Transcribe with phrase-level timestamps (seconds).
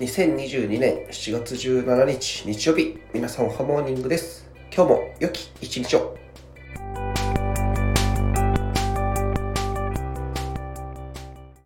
[0.00, 4.44] 2022年7月17日日曜日皆さんおはモーニングです。
[4.74, 6.23] 今日も良き一日を。